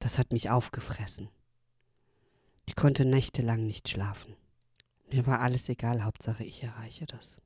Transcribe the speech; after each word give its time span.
Das 0.00 0.18
hat 0.18 0.32
mich 0.32 0.50
aufgefressen. 0.50 1.28
Ich 2.64 2.74
konnte 2.74 3.04
nächtelang 3.04 3.66
nicht 3.66 3.88
schlafen. 3.88 4.34
Mir 5.12 5.26
war 5.26 5.40
alles 5.40 5.68
egal, 5.68 6.04
Hauptsache 6.04 6.42
ich 6.42 6.62
erreiche 6.62 7.04
das. 7.04 7.38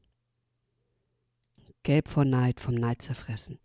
Gelb 1.82 2.08
vor 2.08 2.24
Neid, 2.24 2.60
vom 2.60 2.76
Neid 2.76 3.02
zerfressen. 3.02 3.58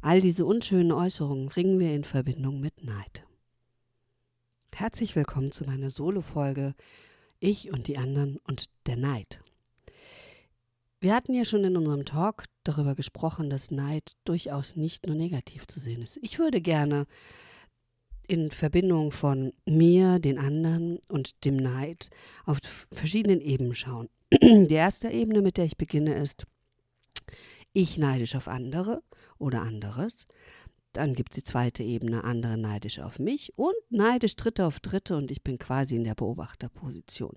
All 0.00 0.20
diese 0.20 0.46
unschönen 0.46 0.92
Äußerungen 0.92 1.48
bringen 1.48 1.78
wir 1.78 1.94
in 1.94 2.04
Verbindung 2.04 2.60
mit 2.60 2.82
Neid. 2.82 3.24
Herzlich 4.72 5.14
willkommen 5.14 5.52
zu 5.52 5.64
meiner 5.64 5.90
Solo-Folge 5.90 6.74
Ich 7.38 7.70
und 7.70 7.86
die 7.86 7.98
anderen 7.98 8.38
und 8.38 8.64
der 8.86 8.96
Neid. 8.96 9.42
Wir 11.00 11.14
hatten 11.14 11.34
ja 11.34 11.44
schon 11.44 11.64
in 11.64 11.76
unserem 11.76 12.06
Talk 12.06 12.44
darüber 12.64 12.94
gesprochen, 12.94 13.50
dass 13.50 13.70
Neid 13.70 14.16
durchaus 14.24 14.74
nicht 14.74 15.06
nur 15.06 15.16
negativ 15.16 15.66
zu 15.66 15.78
sehen 15.78 16.00
ist. 16.00 16.18
Ich 16.22 16.38
würde 16.38 16.60
gerne 16.62 17.06
in 18.32 18.50
Verbindung 18.50 19.12
von 19.12 19.52
mir, 19.66 20.18
den 20.18 20.38
anderen 20.38 20.98
und 21.08 21.44
dem 21.44 21.56
Neid 21.56 22.08
auf 22.44 22.58
verschiedenen 22.92 23.40
Ebenen 23.40 23.74
schauen. 23.74 24.08
Die 24.32 24.74
erste 24.74 25.10
Ebene, 25.10 25.42
mit 25.42 25.56
der 25.56 25.66
ich 25.66 25.76
beginne, 25.76 26.14
ist 26.14 26.46
ich 27.72 27.98
neidisch 27.98 28.34
auf 28.34 28.48
andere 28.48 29.02
oder 29.38 29.62
anderes. 29.62 30.26
Dann 30.92 31.14
gibt 31.14 31.32
es 31.32 31.36
die 31.36 31.42
zweite 31.42 31.82
Ebene, 31.82 32.22
andere 32.22 32.58
neidisch 32.58 32.98
auf 32.98 33.18
mich 33.18 33.52
und 33.56 33.74
neidisch 33.88 34.36
Dritte 34.36 34.66
auf 34.66 34.78
Dritte 34.78 35.16
und 35.16 35.30
ich 35.30 35.42
bin 35.42 35.58
quasi 35.58 35.96
in 35.96 36.04
der 36.04 36.14
Beobachterposition. 36.14 37.34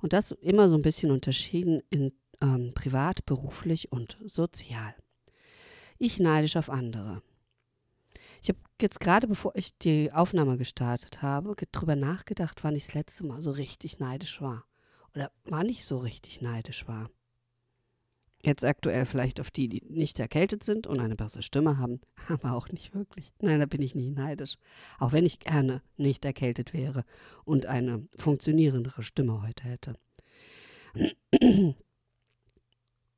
Und 0.00 0.12
das 0.12 0.30
immer 0.30 0.68
so 0.68 0.76
ein 0.76 0.82
bisschen 0.82 1.10
unterschieden 1.10 1.80
in 1.90 2.12
ähm, 2.40 2.72
privat, 2.74 3.26
beruflich 3.26 3.90
und 3.90 4.16
sozial. 4.24 4.94
Ich 5.98 6.20
neidisch 6.20 6.56
auf 6.56 6.70
andere. 6.70 7.22
Ich 8.44 8.50
habe 8.50 8.58
jetzt 8.78 9.00
gerade, 9.00 9.26
bevor 9.26 9.56
ich 9.56 9.78
die 9.78 10.12
Aufnahme 10.12 10.58
gestartet 10.58 11.22
habe, 11.22 11.56
darüber 11.72 11.96
nachgedacht, 11.96 12.62
wann 12.62 12.76
ich 12.76 12.84
das 12.84 12.94
letzte 12.94 13.24
Mal 13.24 13.40
so 13.40 13.50
richtig 13.50 14.00
neidisch 14.00 14.42
war. 14.42 14.66
Oder 15.14 15.32
wann 15.44 15.70
ich 15.70 15.86
so 15.86 15.96
richtig 15.96 16.42
neidisch 16.42 16.86
war. 16.86 17.08
Jetzt 18.42 18.62
aktuell 18.62 19.06
vielleicht 19.06 19.40
auf 19.40 19.50
die, 19.50 19.70
die 19.70 19.82
nicht 19.88 20.20
erkältet 20.20 20.62
sind 20.62 20.86
und 20.86 21.00
eine 21.00 21.16
bessere 21.16 21.42
Stimme 21.42 21.78
haben, 21.78 22.02
aber 22.28 22.52
auch 22.52 22.68
nicht 22.68 22.94
wirklich. 22.94 23.32
Nein, 23.40 23.60
da 23.60 23.64
bin 23.64 23.80
ich 23.80 23.94
nicht 23.94 24.14
neidisch. 24.14 24.58
Auch 24.98 25.12
wenn 25.12 25.24
ich 25.24 25.38
gerne 25.38 25.80
nicht 25.96 26.22
erkältet 26.26 26.74
wäre 26.74 27.06
und 27.46 27.64
eine 27.64 28.06
funktionierendere 28.18 29.04
Stimme 29.04 29.40
heute 29.40 29.64
hätte. 29.64 29.96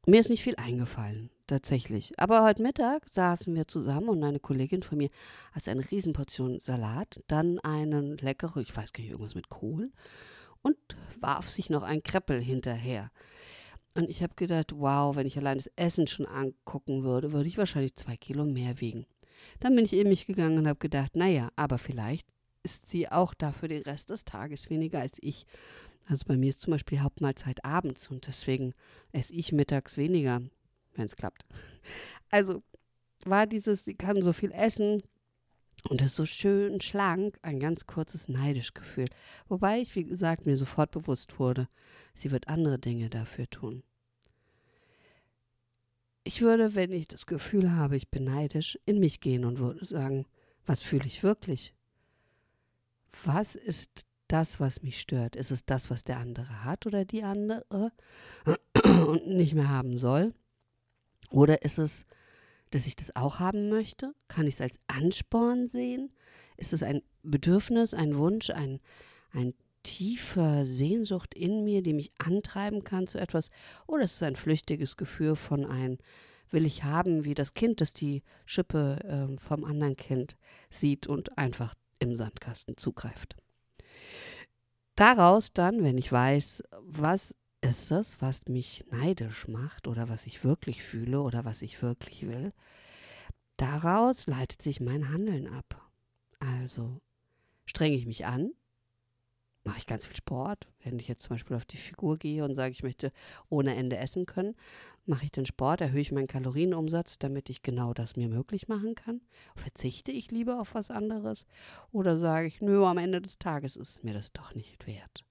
Mir 0.09 0.21
ist 0.21 0.31
nicht 0.31 0.45
viel 0.45 0.55
eingefallen, 0.55 1.31
tatsächlich. 1.49 2.13
Aber 2.17 2.45
heute 2.45 2.63
Mittag 2.63 3.09
saßen 3.11 3.53
wir 3.57 3.67
zusammen 3.67 4.09
und 4.09 4.23
eine 4.23 4.39
Kollegin 4.39 4.85
von 4.85 4.99
mir 4.99 5.11
hat 5.51 5.67
eine 5.67 5.91
Riesenportion 5.91 6.61
Salat, 6.61 7.25
dann 7.27 7.59
einen 7.59 8.17
leckeren, 8.19 8.63
ich 8.63 8.77
weiß 8.77 8.93
gar 8.93 9.03
nicht, 9.03 9.11
irgendwas 9.11 9.35
mit 9.35 9.49
Kohl 9.49 9.91
und 10.63 10.77
warf 11.21 11.51
sich 11.51 11.71
noch 11.71 11.83
ein 11.83 12.05
Kreppel 12.05 12.41
hinterher. 12.41 13.11
Und 13.95 14.09
ich 14.09 14.23
habe 14.23 14.37
gedacht, 14.37 14.75
wow, 14.77 15.17
wenn 15.17 15.27
ich 15.27 15.39
allein 15.39 15.59
das 15.59 15.73
Essen 15.75 16.07
schon 16.07 16.27
angucken 16.27 17.03
würde, 17.03 17.33
würde 17.33 17.49
ich 17.49 17.59
wahrscheinlich 17.59 17.97
zwei 17.97 18.17
Kilo 18.17 18.45
mehr 18.45 18.81
wiegen. 18.81 19.07
Dann 19.59 19.75
bin 19.75 19.85
ich 19.85 19.93
in 19.93 20.09
mich 20.09 20.27
gegangen 20.27 20.59
und 20.59 20.69
habe 20.69 20.79
gedacht, 20.79 21.17
naja, 21.17 21.49
aber 21.57 21.79
vielleicht 21.79 22.29
ist 22.67 22.87
sie 22.87 23.09
auch 23.09 23.33
dafür 23.33 23.69
den 23.69 23.83
Rest 23.83 24.11
des 24.11 24.25
Tages 24.25 24.71
weniger 24.71 24.99
als 24.99 25.19
ich. 25.21 25.47
Also 26.09 26.25
bei 26.27 26.37
mir 26.37 26.49
ist 26.49 26.61
zum 26.61 26.73
Beispiel 26.73 27.01
Hauptmahlzeit 27.01 27.65
abends 27.65 28.11
und 28.11 28.27
deswegen 28.27 28.75
esse 29.13 29.35
ich 29.35 29.53
mittags 29.53 29.97
weniger, 29.97 30.43
wenn 30.95 31.07
es 31.07 31.15
klappt. 31.15 31.45
Also 32.29 32.65
war 33.25 33.47
dieses, 33.47 33.85
sie 33.85 33.95
kann 33.95 34.21
so 34.21 34.33
viel 34.33 34.51
essen 34.51 35.01
und 35.89 36.03
ist 36.03 36.17
so 36.17 36.27
schön 36.27 36.81
schlank, 36.81 37.39
ein 37.43 37.61
ganz 37.61 37.87
kurzes 37.87 38.29
neidisch 38.29 38.75
Gefühl. 38.75 39.07
Wobei 39.47 39.81
ich, 39.81 39.95
wie 39.95 40.05
gesagt, 40.05 40.45
mir 40.45 40.57
sofort 40.57 40.91
bewusst 40.91 41.39
wurde, 41.39 41.69
sie 42.15 42.33
wird 42.33 42.49
andere 42.49 42.81
Dinge 42.81 43.11
dafür 43.11 43.49
tun. 43.49 43.85
Ich 46.25 46.43
würde, 46.43 46.75
wenn 46.75 46.91
ich 46.91 47.07
das 47.07 47.27
Gefühl 47.27 47.71
habe, 47.77 47.97
ich 47.97 48.11
bin 48.11 48.25
neidisch, 48.25 48.77
in 48.87 48.99
mich 48.99 49.21
gehen 49.21 49.45
und 49.45 49.61
würde 49.61 49.85
sagen, 49.85 50.27
was 50.67 50.83
fühle 50.83 51.07
ich 51.07 51.23
wirklich? 51.23 51.73
Was 53.25 53.55
ist 53.55 54.07
das, 54.29 54.61
was 54.61 54.83
mich 54.83 55.01
stört? 55.01 55.37
Ist 55.37 55.51
es 55.51 55.65
das, 55.65 55.91
was 55.91 56.05
der 56.05 56.19
andere 56.19 56.65
hat 56.65 56.87
oder 56.87 57.05
die 57.05 57.23
andere 57.23 57.93
und 58.85 59.27
nicht 59.29 59.55
mehr 59.55 59.69
haben 59.69 59.97
soll? 59.97 60.35
Oder 61.31 61.63
ist 61.63 61.79
es, 61.79 62.07
dass 62.71 62.87
ich 62.87 62.97
das 62.97 63.15
auch 63.15 63.39
haben 63.39 63.69
möchte? 63.69 64.15
Kann 64.29 64.47
ich 64.47 64.55
es 64.55 64.61
als 64.61 64.81
Ansporn 64.87 65.69
sehen? 65.69 66.13
Ist 66.57 66.73
es 66.73 66.83
ein 66.83 67.03
Bedürfnis, 67.23 67.95
ein 67.95 68.17
Wunsch, 68.17 68.51
ein, 68.51 68.81
ein 69.33 69.55
tiefer 69.83 70.65
Sehnsucht 70.65 71.35
in 71.35 71.65
mir, 71.65 71.83
die 71.83 71.95
mich 71.95 72.13
antreiben 72.19 72.85
kann 72.85 73.07
zu 73.07 73.19
etwas? 73.19 73.51
Oder 73.87 74.05
ist 74.05 74.17
es 74.17 74.23
ein 74.23 74.37
flüchtiges 74.37 74.97
Gefühl 74.97 75.37
von 75.37 75.65
ein 75.65 75.99
will 76.51 76.67
ich 76.67 76.85
haben, 76.85 77.25
wie 77.25 77.35
das 77.35 77.55
Kind, 77.55 77.81
das 77.81 77.93
die 77.93 78.23
Schippe 78.45 79.01
äh, 79.05 79.41
vom 79.41 79.65
anderen 79.65 79.97
Kind 79.97 80.37
sieht 80.71 81.07
und 81.07 81.37
einfach 81.39 81.75
im 81.99 82.17
Sandkasten 82.17 82.77
zugreift? 82.77 83.37
Daraus 84.95 85.53
dann, 85.53 85.85
wenn 85.85 85.99
ich 85.99 86.11
weiß, 86.11 86.63
was 86.81 87.37
ist 87.61 87.91
das, 87.91 88.21
was 88.21 88.47
mich 88.47 88.85
neidisch 88.91 89.49
macht 89.49 89.87
oder 89.87 90.09
was 90.09 90.27
ich 90.27 90.45
wirklich 90.45 90.83
fühle 90.83 91.21
oder 91.21 91.45
was 91.45 91.63
ich 91.63 91.83
wirklich 91.83 92.27
will, 92.27 92.53
daraus 93.57 94.27
leitet 94.27 94.63
sich 94.63 94.81
mein 94.81 95.11
Handeln 95.11 95.49
ab. 95.49 95.83
Also 96.39 97.01
strenge 97.67 97.97
ich 97.97 98.07
mich 98.07 98.27
an, 98.27 98.53
mache 99.67 99.79
ich 99.79 99.87
ganz 99.87 100.07
viel 100.07 100.17
Sport. 100.17 100.69
Wenn 100.83 100.99
ich 100.99 101.09
jetzt 101.09 101.25
zum 101.25 101.35
Beispiel 101.35 101.57
auf 101.57 101.65
die 101.65 101.77
Figur 101.77 102.17
gehe 102.17 102.45
und 102.45 102.55
sage, 102.55 102.73
ich 102.73 102.85
möchte 102.85 103.13
ohne 103.49 103.75
Ende 103.75 103.97
essen 103.97 104.25
können, 104.25 104.55
mache 105.05 105.25
ich 105.25 105.33
den 105.33 105.45
Sport, 105.45 105.81
erhöhe 105.81 106.01
ich 106.01 106.13
meinen 106.13 106.29
Kalorienumsatz, 106.29 107.19
damit 107.19 107.51
ich 107.51 107.63
genau 107.63 107.93
das 107.93 108.17
mir 108.17 108.29
möglich 108.29 108.69
machen 108.69 108.95
kann. 108.95 109.21
Verzichte 109.57 110.13
ich 110.13 110.31
lieber 110.31 110.61
auf 110.61 110.75
was 110.75 110.91
anderes 110.91 111.47
oder 111.91 112.17
sage 112.17 112.47
ich, 112.47 112.61
nö, 112.61 112.85
am 112.85 112.99
Ende 112.99 113.21
des 113.21 113.39
Tages 113.39 113.77
ist 113.77 114.05
mir 114.05 114.15
das 114.15 114.33
doch 114.33 114.55
nicht 114.55 114.87
wert. 114.87 115.25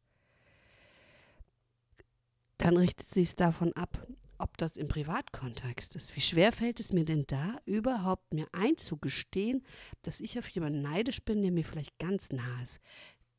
Dann 2.58 2.78
richtet 2.78 3.10
sich 3.10 3.30
es 3.30 3.36
davon 3.36 3.74
ab, 3.74 4.06
ob 4.38 4.58
das 4.58 4.78
im 4.78 4.88
Privatkontext 4.88 5.96
ist. 5.96 6.16
Wie 6.16 6.22
schwer 6.22 6.52
fällt 6.52 6.80
es 6.80 6.92
mir 6.92 7.06
denn 7.06 7.26
da, 7.28 7.58
überhaupt 7.66 8.34
mir 8.34 8.48
einzugestehen, 8.52 9.64
dass 10.02 10.20
ich 10.20 10.38
auf 10.38 10.48
jemanden 10.50 10.82
neidisch 10.82 11.24
bin, 11.24 11.42
der 11.42 11.52
mir 11.52 11.64
vielleicht 11.64 11.98
ganz 12.00 12.32
nah 12.32 12.62
ist, 12.64 12.82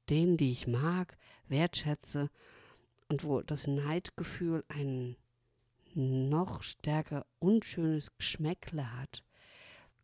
denen, 0.07 0.37
die 0.37 0.53
ich 0.53 0.67
mag, 0.67 1.17
wertschätze 1.49 2.31
und 3.09 3.25
wo 3.25 3.43
das 3.43 3.67
Neidgefühl 3.67 4.65
ein 4.69 5.17
noch 5.95 6.63
stärker 6.63 7.25
unschönes 7.39 8.17
Geschmäckle 8.19 8.99
hat, 8.99 9.25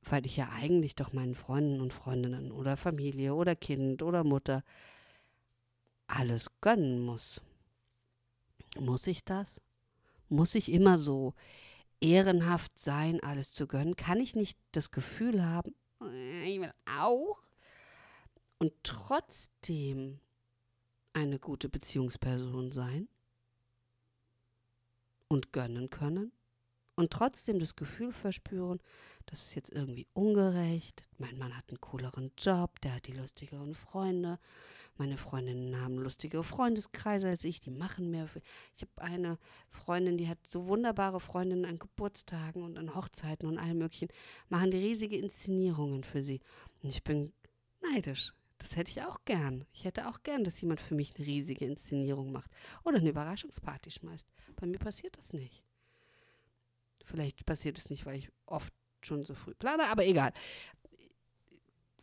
weil 0.02 0.24
ich 0.26 0.36
ja 0.36 0.48
eigentlich 0.50 0.94
doch 0.94 1.12
meinen 1.12 1.34
Freunden 1.34 1.80
und 1.80 1.92
Freundinnen 1.92 2.50
oder 2.50 2.76
Familie 2.76 3.34
oder 3.34 3.54
Kind 3.54 4.02
oder 4.02 4.24
Mutter 4.24 4.64
alles 6.06 6.50
gönnen 6.60 7.04
muss. 7.04 7.40
Muss 8.78 9.06
ich 9.06 9.24
das? 9.24 9.60
Muss 10.28 10.54
ich 10.54 10.72
immer 10.72 10.98
so 10.98 11.34
ehrenhaft 12.00 12.78
sein, 12.78 13.22
alles 13.22 13.52
zu 13.52 13.66
gönnen? 13.66 13.96
Kann 13.96 14.18
ich 14.18 14.34
nicht 14.34 14.58
das 14.72 14.90
Gefühl 14.90 15.44
haben, 15.44 15.74
ich 16.00 16.60
will 16.60 16.72
auch? 16.98 17.41
Und 18.62 18.72
trotzdem 18.84 20.20
eine 21.14 21.40
gute 21.40 21.68
Beziehungsperson 21.68 22.70
sein 22.70 23.08
und 25.26 25.52
gönnen 25.52 25.90
können 25.90 26.30
und 26.94 27.12
trotzdem 27.12 27.58
das 27.58 27.74
Gefühl 27.74 28.12
verspüren, 28.12 28.78
das 29.26 29.42
ist 29.42 29.56
jetzt 29.56 29.72
irgendwie 29.72 30.06
ungerecht. 30.12 31.02
Mein 31.18 31.38
Mann 31.38 31.56
hat 31.56 31.70
einen 31.70 31.80
cooleren 31.80 32.30
Job, 32.38 32.80
der 32.82 32.94
hat 32.94 33.08
die 33.08 33.14
lustigeren 33.14 33.74
Freunde. 33.74 34.38
Meine 34.96 35.16
Freundinnen 35.16 35.80
haben 35.80 35.98
lustigere 35.98 36.44
Freundeskreise 36.44 37.30
als 37.30 37.42
ich, 37.42 37.58
die 37.58 37.72
machen 37.72 38.12
mehr. 38.12 38.28
Ich 38.76 38.82
habe 38.82 38.92
eine 39.02 39.38
Freundin, 39.66 40.18
die 40.18 40.28
hat 40.28 40.38
so 40.46 40.68
wunderbare 40.68 41.18
Freundinnen 41.18 41.64
an 41.64 41.80
Geburtstagen 41.80 42.62
und 42.62 42.78
an 42.78 42.94
Hochzeiten 42.94 43.48
und 43.48 43.58
allem 43.58 43.78
Möglichen, 43.78 44.10
machen 44.48 44.70
die 44.70 44.78
riesige 44.78 45.16
Inszenierungen 45.16 46.04
für 46.04 46.22
sie. 46.22 46.40
Und 46.80 46.90
ich 46.90 47.02
bin 47.02 47.32
neidisch. 47.80 48.32
Das 48.62 48.76
hätte 48.76 48.92
ich 48.92 49.02
auch 49.02 49.18
gern. 49.24 49.64
Ich 49.72 49.84
hätte 49.84 50.08
auch 50.08 50.22
gern, 50.22 50.44
dass 50.44 50.60
jemand 50.60 50.80
für 50.80 50.94
mich 50.94 51.16
eine 51.16 51.26
riesige 51.26 51.64
Inszenierung 51.64 52.30
macht 52.30 52.50
oder 52.84 52.98
eine 52.98 53.10
Überraschungsparty 53.10 53.90
schmeißt. 53.90 54.28
Bei 54.56 54.66
mir 54.66 54.78
passiert 54.78 55.18
das 55.18 55.32
nicht. 55.32 55.64
Vielleicht 57.04 57.44
passiert 57.44 57.76
es 57.76 57.90
nicht, 57.90 58.06
weil 58.06 58.18
ich 58.18 58.30
oft 58.46 58.72
schon 59.02 59.24
so 59.24 59.34
früh 59.34 59.54
plane, 59.54 59.84
aber 59.88 60.06
egal. 60.06 60.32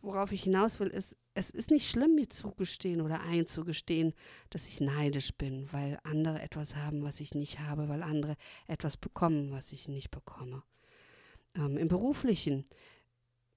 Worauf 0.02 0.32
ich 0.32 0.44
hinaus 0.44 0.80
will, 0.80 0.88
ist, 0.88 1.16
es 1.34 1.50
ist 1.50 1.70
nicht 1.70 1.90
schlimm, 1.90 2.14
mir 2.14 2.28
zugestehen 2.28 3.00
oder 3.00 3.22
einzugestehen, 3.22 4.12
dass 4.50 4.66
ich 4.66 4.80
neidisch 4.80 5.34
bin, 5.34 5.70
weil 5.72 5.98
andere 6.04 6.42
etwas 6.42 6.76
haben, 6.76 7.02
was 7.02 7.20
ich 7.20 7.34
nicht 7.34 7.58
habe, 7.60 7.88
weil 7.88 8.02
andere 8.02 8.36
etwas 8.66 8.98
bekommen, 8.98 9.50
was 9.50 9.72
ich 9.72 9.88
nicht 9.88 10.10
bekomme. 10.10 10.62
Ähm, 11.54 11.78
Im 11.78 11.88
beruflichen 11.88 12.64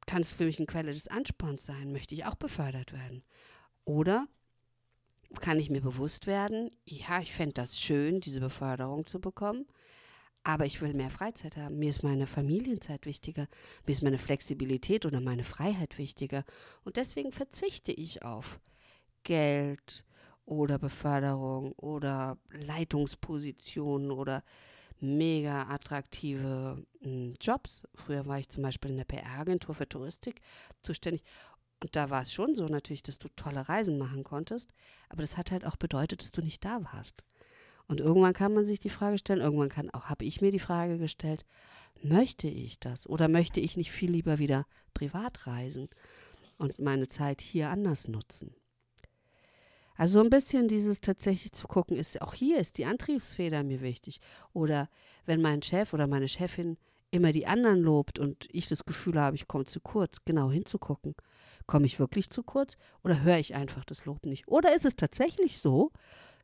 kann 0.05 0.21
es 0.21 0.33
für 0.33 0.45
mich 0.45 0.57
eine 0.57 0.65
Quelle 0.65 0.93
des 0.93 1.07
Ansporns 1.07 1.65
sein, 1.65 1.91
möchte 1.91 2.15
ich 2.15 2.25
auch 2.25 2.35
befördert 2.35 2.93
werden. 2.93 3.23
Oder 3.85 4.27
kann 5.39 5.59
ich 5.59 5.69
mir 5.69 5.81
bewusst 5.81 6.27
werden, 6.27 6.71
ja, 6.85 7.19
ich 7.19 7.33
fände 7.33 7.53
das 7.53 7.79
schön, 7.79 8.21
diese 8.21 8.39
Beförderung 8.39 9.05
zu 9.07 9.19
bekommen, 9.19 9.65
aber 10.43 10.65
ich 10.65 10.81
will 10.81 10.93
mehr 10.93 11.09
Freizeit 11.09 11.57
haben. 11.57 11.79
Mir 11.79 11.89
ist 11.89 12.03
meine 12.03 12.27
Familienzeit 12.27 13.05
wichtiger. 13.05 13.47
Mir 13.85 13.93
ist 13.93 14.03
meine 14.03 14.17
Flexibilität 14.17 15.05
oder 15.05 15.21
meine 15.21 15.43
Freiheit 15.43 15.97
wichtiger. 15.97 16.43
Und 16.83 16.97
deswegen 16.97 17.31
verzichte 17.31 17.91
ich 17.93 18.23
auf 18.23 18.59
Geld 19.23 20.05
oder 20.45 20.77
Beförderung 20.77 21.71
oder 21.73 22.37
Leitungspositionen 22.51 24.11
oder 24.11 24.43
mega 25.03 25.63
attraktive 25.63 26.83
hm, 27.01 27.35
Jobs. 27.39 27.87
Früher 27.93 28.25
war 28.25 28.39
ich 28.39 28.49
zum 28.49 28.63
Beispiel 28.63 28.91
in 28.91 28.97
der 28.97 29.05
PR-Agentur 29.05 29.75
für 29.75 29.87
Touristik 29.87 30.41
zuständig. 30.81 31.23
Und 31.81 31.95
da 31.95 32.09
war 32.09 32.21
es 32.21 32.31
schon 32.31 32.55
so 32.55 32.65
natürlich, 32.65 33.03
dass 33.03 33.17
du 33.17 33.27
tolle 33.35 33.67
Reisen 33.67 33.97
machen 33.97 34.23
konntest. 34.23 34.71
Aber 35.09 35.21
das 35.21 35.37
hat 35.37 35.51
halt 35.51 35.65
auch 35.65 35.75
bedeutet, 35.75 36.21
dass 36.21 36.31
du 36.31 36.41
nicht 36.41 36.63
da 36.63 36.81
warst. 36.93 37.23
Und 37.87 37.99
irgendwann 37.99 38.33
kann 38.33 38.53
man 38.53 38.65
sich 38.65 38.79
die 38.79 38.89
Frage 38.89 39.17
stellen, 39.17 39.41
irgendwann 39.41 39.69
kann 39.69 39.89
auch, 39.89 40.05
habe 40.05 40.23
ich 40.23 40.39
mir 40.39 40.51
die 40.51 40.59
Frage 40.59 40.97
gestellt, 40.97 41.45
möchte 42.01 42.47
ich 42.47 42.79
das 42.79 43.07
oder 43.07 43.27
möchte 43.27 43.59
ich 43.59 43.75
nicht 43.75 43.91
viel 43.91 44.11
lieber 44.11 44.39
wieder 44.39 44.65
privat 44.93 45.45
reisen 45.47 45.89
und 46.57 46.79
meine 46.79 47.09
Zeit 47.09 47.41
hier 47.41 47.69
anders 47.69 48.07
nutzen? 48.07 48.55
Also 49.95 50.15
so 50.15 50.23
ein 50.23 50.29
bisschen 50.29 50.67
dieses 50.67 51.01
tatsächlich 51.01 51.51
zu 51.51 51.67
gucken, 51.67 51.97
ist 51.97 52.21
auch 52.21 52.33
hier 52.33 52.59
ist 52.59 52.77
die 52.77 52.85
Antriebsfeder 52.85 53.63
mir 53.63 53.81
wichtig. 53.81 54.19
Oder 54.53 54.89
wenn 55.25 55.41
mein 55.41 55.61
Chef 55.61 55.93
oder 55.93 56.07
meine 56.07 56.27
Chefin 56.27 56.77
immer 57.11 57.31
die 57.31 57.45
anderen 57.45 57.81
lobt 57.81 58.17
und 58.17 58.47
ich 58.51 58.67
das 58.67 58.85
Gefühl 58.85 59.19
habe, 59.19 59.35
ich 59.35 59.47
komme 59.47 59.65
zu 59.65 59.79
kurz, 59.79 60.25
genau 60.25 60.49
hinzugucken. 60.49 61.15
Komme 61.67 61.85
ich 61.85 61.99
wirklich 61.99 62.31
zu 62.31 62.41
kurz 62.41 62.75
oder 63.03 63.21
höre 63.21 63.37
ich 63.37 63.53
einfach 63.53 63.85
das 63.85 64.05
Lob 64.05 64.25
nicht? 64.25 64.47
Oder 64.47 64.73
ist 64.73 64.85
es 64.85 64.95
tatsächlich 64.95 65.59
so, 65.59 65.91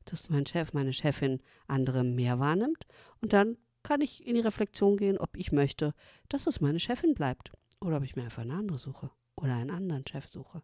dass 0.06 0.30
mein 0.30 0.46
Chef, 0.46 0.74
meine 0.74 0.94
Chefin 0.94 1.42
andere 1.68 2.04
mehr 2.04 2.40
wahrnimmt. 2.40 2.86
Und 3.22 3.34
dann 3.34 3.58
kann 3.84 4.02
ich 4.02 4.26
in 4.26 4.36
die 4.36 4.42
Reflexion 4.42 4.98
gehen, 4.98 5.18
ob 5.18 5.36
ich 5.36 5.52
möchte, 5.52 5.94
dass 6.30 6.48
es 6.48 6.62
meine 6.62 6.80
Chefin 6.80 7.14
bleibt. 7.14 7.52
Oder 7.82 7.98
ob 7.98 8.04
ich 8.04 8.16
mir 8.16 8.24
einfach 8.24 8.42
eine 8.42 8.56
andere 8.56 8.78
suche. 8.78 9.10
Oder 9.36 9.56
einen 9.56 9.72
anderen 9.72 10.06
Chef 10.06 10.28
suche. 10.28 10.62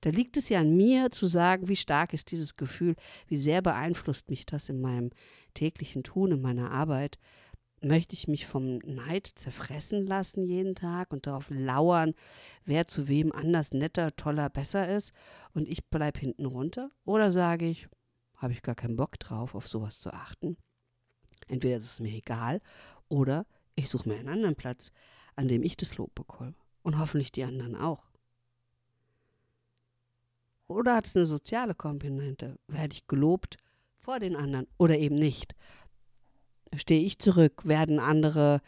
Da 0.00 0.10
liegt 0.10 0.36
es 0.36 0.48
ja 0.48 0.60
an 0.60 0.76
mir 0.76 1.10
zu 1.10 1.26
sagen, 1.26 1.68
wie 1.68 1.76
stark 1.76 2.12
ist 2.12 2.30
dieses 2.30 2.56
Gefühl, 2.56 2.96
wie 3.26 3.38
sehr 3.38 3.62
beeinflusst 3.62 4.30
mich 4.30 4.46
das 4.46 4.68
in 4.68 4.80
meinem 4.80 5.10
täglichen 5.54 6.02
Tun, 6.02 6.32
in 6.32 6.40
meiner 6.40 6.70
Arbeit. 6.70 7.18
Möchte 7.84 8.14
ich 8.14 8.28
mich 8.28 8.46
vom 8.46 8.78
Neid 8.78 9.26
zerfressen 9.26 10.06
lassen 10.06 10.46
jeden 10.46 10.76
Tag 10.76 11.12
und 11.12 11.26
darauf 11.26 11.46
lauern, 11.50 12.14
wer 12.64 12.86
zu 12.86 13.08
wem 13.08 13.32
anders, 13.32 13.72
netter, 13.72 14.14
toller, 14.14 14.48
besser 14.50 14.88
ist 14.88 15.12
und 15.52 15.68
ich 15.68 15.84
bleibe 15.86 16.20
hinten 16.20 16.46
runter? 16.46 16.90
Oder 17.04 17.32
sage 17.32 17.66
ich, 17.66 17.88
habe 18.36 18.52
ich 18.52 18.62
gar 18.62 18.76
keinen 18.76 18.96
Bock 18.96 19.18
drauf, 19.18 19.54
auf 19.54 19.66
sowas 19.66 20.00
zu 20.00 20.12
achten. 20.12 20.56
Entweder 21.48 21.76
ist 21.76 21.84
es 21.84 22.00
mir 22.00 22.14
egal 22.14 22.60
oder 23.08 23.46
ich 23.74 23.88
suche 23.88 24.08
mir 24.08 24.16
einen 24.16 24.28
anderen 24.28 24.56
Platz, 24.56 24.92
an 25.34 25.48
dem 25.48 25.62
ich 25.62 25.76
das 25.76 25.96
Lob 25.96 26.14
bekomme. 26.14 26.54
Und 26.82 26.98
hoffentlich 26.98 27.32
die 27.32 27.44
anderen 27.44 27.76
auch. 27.76 28.11
Oder 30.74 30.94
hat 30.94 31.06
es 31.06 31.16
eine 31.16 31.26
soziale 31.26 31.74
Komponente? 31.74 32.58
Werde 32.68 32.94
ich 32.94 33.06
gelobt 33.06 33.56
vor 34.00 34.18
den 34.18 34.36
anderen 34.36 34.66
oder 34.78 34.98
eben 34.98 35.16
nicht? 35.16 35.54
Stehe 36.74 37.02
ich 37.02 37.18
zurück? 37.18 37.62
Werden 37.64 37.98
andere 37.98 38.60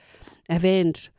erwähnt 0.47 1.11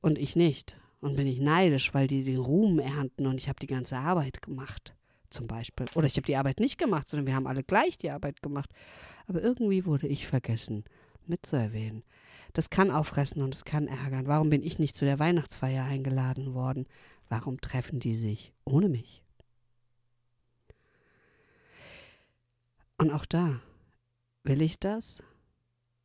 und 0.00 0.18
ich 0.18 0.36
nicht? 0.36 0.76
Und 1.00 1.16
bin 1.16 1.26
ich 1.26 1.40
neidisch, 1.40 1.92
weil 1.92 2.06
die 2.06 2.24
den 2.24 2.38
Ruhm 2.38 2.78
ernten 2.78 3.26
und 3.26 3.40
ich 3.40 3.48
habe 3.48 3.60
die 3.60 3.66
ganze 3.66 3.96
Arbeit 3.96 4.42
gemacht? 4.42 4.94
zum 5.34 5.46
Beispiel. 5.46 5.86
Oder 5.94 6.06
ich 6.06 6.16
habe 6.16 6.26
die 6.26 6.36
Arbeit 6.36 6.60
nicht 6.60 6.78
gemacht, 6.78 7.08
sondern 7.08 7.26
wir 7.26 7.34
haben 7.34 7.46
alle 7.46 7.64
gleich 7.64 7.98
die 7.98 8.10
Arbeit 8.10 8.40
gemacht. 8.40 8.70
Aber 9.26 9.42
irgendwie 9.42 9.84
wurde 9.84 10.06
ich 10.06 10.26
vergessen 10.26 10.84
mitzuerwähnen. 11.26 12.04
Das 12.52 12.70
kann 12.70 12.90
auffressen 12.90 13.42
und 13.42 13.54
es 13.54 13.64
kann 13.64 13.88
ärgern. 13.88 14.26
Warum 14.26 14.50
bin 14.50 14.62
ich 14.62 14.78
nicht 14.78 14.96
zu 14.96 15.04
der 15.04 15.18
Weihnachtsfeier 15.18 15.84
eingeladen 15.84 16.54
worden? 16.54 16.86
Warum 17.28 17.60
treffen 17.60 17.98
die 17.98 18.14
sich 18.14 18.52
ohne 18.64 18.88
mich? 18.88 19.23
Und 23.04 23.10
auch 23.10 23.26
da, 23.26 23.60
will 24.44 24.62
ich 24.62 24.80
das? 24.80 25.22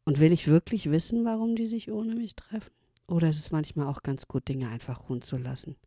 Und 0.04 0.20
will 0.20 0.34
ich 0.34 0.48
wirklich 0.48 0.92
wissen, 0.92 1.24
warum 1.24 1.56
die 1.56 1.66
sich 1.66 1.90
ohne 1.90 2.14
mich 2.14 2.36
treffen? 2.36 2.74
Oder 3.08 3.30
ist 3.30 3.40
es 3.40 3.52
manchmal 3.52 3.88
auch 3.88 4.04
ganz 4.04 4.28
gut, 4.28 4.50
Dinge 4.50 4.68
einfach 4.68 5.08
ruhen 5.08 5.22
zu 5.22 5.38
lassen? 5.38 5.78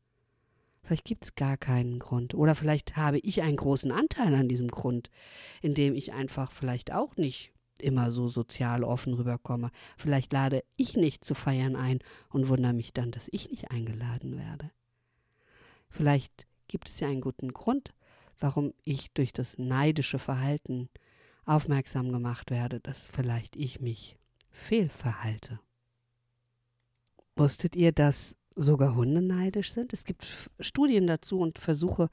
Vielleicht 0.82 1.04
gibt 1.04 1.24
es 1.24 1.34
gar 1.34 1.58
keinen 1.58 1.98
Grund. 1.98 2.32
Oder 2.32 2.54
vielleicht 2.54 2.96
habe 2.96 3.18
ich 3.18 3.42
einen 3.42 3.58
großen 3.58 3.92
Anteil 3.92 4.34
an 4.34 4.48
diesem 4.48 4.68
Grund, 4.68 5.10
indem 5.60 5.94
ich 5.94 6.14
einfach 6.14 6.50
vielleicht 6.50 6.94
auch 6.94 7.14
nicht 7.18 7.52
immer 7.78 8.10
so 8.10 8.30
sozial 8.30 8.82
offen 8.82 9.12
rüberkomme. 9.12 9.70
Vielleicht 9.98 10.32
lade 10.32 10.64
ich 10.76 10.96
nicht 10.96 11.26
zu 11.26 11.34
feiern 11.34 11.76
ein 11.76 11.98
und 12.30 12.48
wundere 12.48 12.72
mich 12.72 12.94
dann, 12.94 13.10
dass 13.10 13.28
ich 13.30 13.50
nicht 13.50 13.70
eingeladen 13.70 14.38
werde. 14.38 14.70
Vielleicht 15.90 16.46
gibt 16.68 16.88
es 16.88 17.00
ja 17.00 17.08
einen 17.08 17.20
guten 17.20 17.52
Grund, 17.52 17.92
warum 18.42 18.72
ich 18.84 19.12
durch 19.12 19.32
das 19.32 19.58
neidische 19.58 20.18
Verhalten 20.18 20.88
aufmerksam 21.44 22.12
gemacht 22.12 22.50
werde, 22.50 22.80
dass 22.80 23.04
vielleicht 23.04 23.56
ich 23.56 23.80
mich 23.80 24.16
fehlverhalte. 24.50 25.60
Wusstet 27.36 27.74
ihr, 27.76 27.92
dass 27.92 28.34
sogar 28.54 28.94
Hunde 28.94 29.22
neidisch 29.22 29.72
sind. 29.72 29.92
Es 29.92 30.04
gibt 30.04 30.50
Studien 30.60 31.06
dazu 31.06 31.38
und 31.38 31.58
Versuche, 31.58 32.08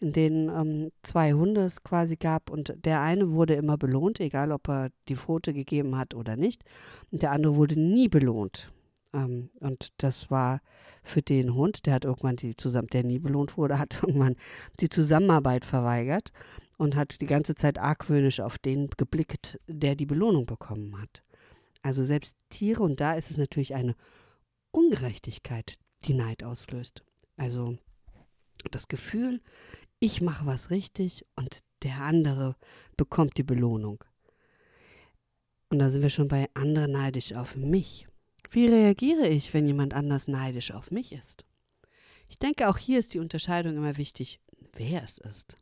in 0.00 0.12
denen 0.12 0.48
ähm, 0.48 0.92
zwei 1.02 1.34
Hunde 1.34 1.62
es 1.62 1.82
quasi 1.82 2.16
gab 2.16 2.50
und 2.50 2.74
der 2.84 3.02
eine 3.02 3.32
wurde 3.32 3.54
immer 3.54 3.76
belohnt, 3.76 4.20
egal 4.20 4.52
ob 4.52 4.68
er 4.68 4.90
die 5.08 5.16
Pfote 5.16 5.52
gegeben 5.52 5.96
hat 5.96 6.14
oder 6.14 6.36
nicht, 6.36 6.64
und 7.10 7.22
der 7.22 7.32
andere 7.32 7.56
wurde 7.56 7.78
nie 7.78 8.08
belohnt. 8.08 8.72
Ähm, 9.14 9.50
und 9.60 9.92
das 9.98 10.30
war 10.30 10.60
für 11.02 11.22
den 11.22 11.54
Hund, 11.54 11.86
der 11.86 11.94
hat 11.94 12.04
irgendwann 12.04 12.36
die 12.36 12.56
zusammen, 12.56 12.88
der 12.88 13.04
nie 13.04 13.18
belohnt 13.18 13.56
wurde, 13.56 13.78
hat 13.78 14.02
irgendwann 14.02 14.36
die 14.80 14.88
Zusammenarbeit 14.90 15.64
verweigert 15.64 16.30
und 16.76 16.96
hat 16.96 17.20
die 17.20 17.26
ganze 17.26 17.54
Zeit 17.54 17.78
argwöhnisch 17.78 18.40
auf 18.40 18.58
den 18.58 18.90
geblickt, 18.96 19.58
der 19.66 19.94
die 19.94 20.06
Belohnung 20.06 20.44
bekommen 20.44 21.00
hat. 21.00 21.22
Also 21.82 22.04
selbst 22.04 22.36
Tiere, 22.50 22.82
und 22.82 23.00
da 23.00 23.14
ist 23.14 23.30
es 23.30 23.36
natürlich 23.36 23.74
eine 23.74 23.94
Ungerechtigkeit, 24.72 25.78
die 26.04 26.14
Neid 26.14 26.42
auslöst. 26.42 27.04
Also 27.36 27.78
das 28.70 28.88
Gefühl, 28.88 29.40
ich 30.00 30.20
mache 30.20 30.46
was 30.46 30.70
richtig 30.70 31.24
und 31.36 31.60
der 31.82 32.00
andere 32.00 32.56
bekommt 32.96 33.36
die 33.36 33.42
Belohnung. 33.42 34.02
Und 35.68 35.78
da 35.78 35.90
sind 35.90 36.02
wir 36.02 36.10
schon 36.10 36.28
bei 36.28 36.48
andere 36.54 36.88
neidisch 36.88 37.34
auf 37.34 37.56
mich. 37.56 38.06
Wie 38.54 38.68
reagiere 38.68 39.26
ich, 39.26 39.52
wenn 39.52 39.66
jemand 39.66 39.94
anders 39.94 40.28
neidisch 40.28 40.70
auf 40.70 40.92
mich 40.92 41.10
ist? 41.10 41.44
Ich 42.28 42.38
denke, 42.38 42.68
auch 42.68 42.78
hier 42.78 43.00
ist 43.00 43.12
die 43.12 43.18
Unterscheidung 43.18 43.76
immer 43.76 43.96
wichtig, 43.96 44.38
wer 44.74 45.02
es 45.02 45.18
ist. 45.18 45.56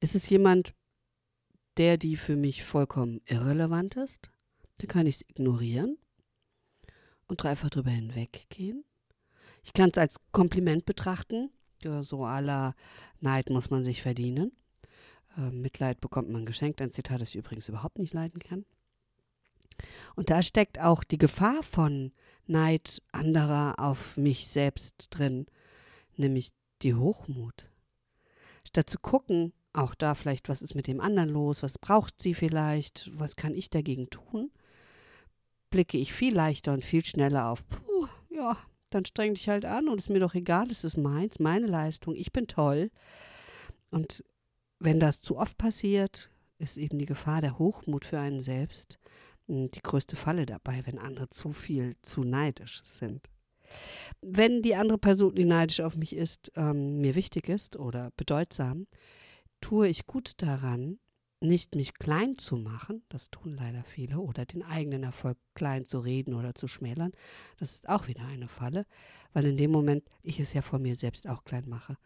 Ist 0.00 0.14
es 0.14 0.28
jemand, 0.28 0.74
der 1.78 1.96
die 1.96 2.16
für 2.16 2.36
mich 2.36 2.64
vollkommen 2.64 3.22
irrelevant 3.24 3.96
ist? 3.96 4.30
Dann 4.76 4.88
kann 4.88 5.06
ich 5.06 5.16
es 5.16 5.22
ignorieren 5.22 5.96
und 7.28 7.42
einfach 7.46 7.70
drüber 7.70 7.92
hinweggehen. 7.92 8.84
Ich 9.62 9.72
kann 9.72 9.88
es 9.88 9.96
als 9.96 10.16
Kompliment 10.30 10.84
betrachten. 10.84 11.48
So 12.02 12.26
aller 12.26 12.74
Neid 13.20 13.48
muss 13.48 13.70
man 13.70 13.84
sich 13.84 14.02
verdienen. 14.02 14.52
Äh, 15.38 15.50
Mitleid 15.50 16.02
bekommt 16.02 16.28
man 16.28 16.44
geschenkt. 16.44 16.82
Ein 16.82 16.90
Zitat, 16.90 17.22
das 17.22 17.30
ich 17.30 17.36
übrigens 17.36 17.70
überhaupt 17.70 17.98
nicht 17.98 18.12
leiden 18.12 18.40
kann. 18.40 18.66
Und 20.16 20.30
da 20.30 20.42
steckt 20.42 20.80
auch 20.80 21.04
die 21.04 21.18
Gefahr 21.18 21.62
von 21.62 22.12
Neid 22.46 23.02
anderer 23.12 23.78
auf 23.78 24.16
mich 24.16 24.48
selbst 24.48 25.08
drin, 25.10 25.46
nämlich 26.16 26.50
die 26.82 26.94
Hochmut. 26.94 27.68
Statt 28.66 28.90
zu 28.90 28.98
gucken, 28.98 29.52
auch 29.72 29.94
da 29.94 30.14
vielleicht, 30.14 30.48
was 30.48 30.62
ist 30.62 30.74
mit 30.74 30.86
dem 30.86 31.00
anderen 31.00 31.28
los, 31.28 31.62
was 31.62 31.78
braucht 31.78 32.20
sie 32.20 32.34
vielleicht, 32.34 33.10
was 33.14 33.36
kann 33.36 33.54
ich 33.54 33.70
dagegen 33.70 34.10
tun, 34.10 34.50
blicke 35.70 35.98
ich 35.98 36.12
viel 36.12 36.34
leichter 36.34 36.72
und 36.72 36.84
viel 36.84 37.04
schneller 37.04 37.48
auf, 37.48 37.66
puh, 37.68 38.06
ja, 38.30 38.56
dann 38.90 39.04
streng 39.04 39.34
dich 39.34 39.48
halt 39.48 39.64
an 39.64 39.88
und 39.88 39.98
ist 39.98 40.10
mir 40.10 40.20
doch 40.20 40.34
egal, 40.34 40.70
es 40.70 40.84
ist 40.84 40.96
meins, 40.96 41.38
meine 41.38 41.66
Leistung, 41.66 42.14
ich 42.14 42.32
bin 42.32 42.46
toll. 42.46 42.90
Und 43.90 44.24
wenn 44.78 45.00
das 45.00 45.20
zu 45.20 45.36
oft 45.36 45.58
passiert, 45.58 46.30
ist 46.58 46.78
eben 46.78 46.98
die 46.98 47.06
Gefahr 47.06 47.40
der 47.40 47.58
Hochmut 47.58 48.04
für 48.04 48.18
einen 48.18 48.40
selbst 48.40 48.98
die 49.48 49.82
größte 49.82 50.16
Falle 50.16 50.46
dabei, 50.46 50.82
wenn 50.86 50.98
andere 50.98 51.30
zu 51.30 51.52
viel, 51.52 51.96
zu 52.02 52.22
neidisch 52.22 52.82
sind. 52.84 53.30
Wenn 54.20 54.62
die 54.62 54.74
andere 54.74 54.98
Person, 54.98 55.34
die 55.34 55.44
neidisch 55.44 55.80
auf 55.80 55.96
mich 55.96 56.14
ist, 56.14 56.52
ähm, 56.56 57.00
mir 57.00 57.14
wichtig 57.14 57.48
ist 57.48 57.76
oder 57.76 58.10
bedeutsam, 58.16 58.86
tue 59.60 59.88
ich 59.88 60.06
gut 60.06 60.34
daran, 60.38 60.98
nicht 61.40 61.76
mich 61.76 61.94
klein 61.94 62.36
zu 62.36 62.56
machen, 62.56 63.02
das 63.08 63.30
tun 63.30 63.54
leider 63.54 63.84
viele, 63.84 64.18
oder 64.18 64.44
den 64.44 64.62
eigenen 64.62 65.04
Erfolg 65.04 65.38
klein 65.54 65.84
zu 65.84 66.00
reden 66.00 66.34
oder 66.34 66.54
zu 66.54 66.66
schmälern, 66.66 67.12
das 67.58 67.72
ist 67.72 67.88
auch 67.88 68.08
wieder 68.08 68.24
eine 68.26 68.48
Falle, 68.48 68.86
weil 69.32 69.46
in 69.46 69.56
dem 69.56 69.70
Moment 69.70 70.04
ich 70.22 70.40
es 70.40 70.52
ja 70.52 70.62
vor 70.62 70.78
mir 70.78 70.96
selbst 70.96 71.28
auch 71.28 71.44
klein 71.44 71.68
mache. 71.68 71.96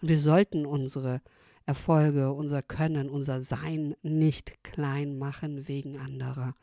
Und 0.00 0.08
wir 0.08 0.18
sollten 0.18 0.66
unsere 0.66 1.22
Erfolge, 1.64 2.32
unser 2.32 2.62
Können, 2.62 3.08
unser 3.08 3.42
Sein 3.42 3.94
nicht 4.02 4.62
klein 4.62 5.16
machen 5.18 5.68
wegen 5.68 5.96
anderer. 5.96 6.54